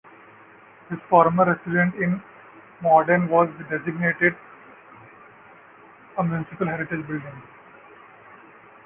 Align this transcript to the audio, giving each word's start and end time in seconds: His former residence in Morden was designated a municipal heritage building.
His 0.89 0.97
former 1.11 1.45
residence 1.45 1.93
in 2.01 2.23
Morden 2.81 3.29
was 3.29 3.47
designated 3.69 4.35
a 6.17 6.23
municipal 6.23 6.65
heritage 6.65 7.05
building. 7.05 7.43